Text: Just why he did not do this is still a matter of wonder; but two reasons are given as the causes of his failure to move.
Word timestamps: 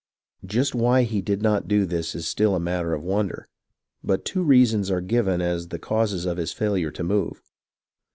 Just 0.43 0.73
why 0.73 1.03
he 1.03 1.21
did 1.21 1.43
not 1.43 1.67
do 1.67 1.85
this 1.85 2.15
is 2.15 2.27
still 2.27 2.55
a 2.55 2.59
matter 2.59 2.95
of 2.95 3.03
wonder; 3.03 3.47
but 4.03 4.25
two 4.25 4.41
reasons 4.41 4.89
are 4.89 4.99
given 4.99 5.41
as 5.41 5.67
the 5.67 5.77
causes 5.77 6.25
of 6.25 6.37
his 6.37 6.51
failure 6.51 6.89
to 6.89 7.03
move. 7.03 7.39